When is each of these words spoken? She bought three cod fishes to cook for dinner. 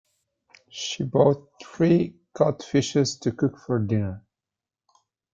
She 0.71 1.03
bought 1.03 1.47
three 1.61 2.15
cod 2.33 2.63
fishes 2.63 3.17
to 3.19 3.31
cook 3.33 3.59
for 3.59 3.77
dinner. 3.77 4.23